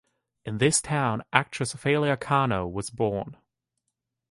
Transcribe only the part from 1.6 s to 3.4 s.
Ofelia Cano was born.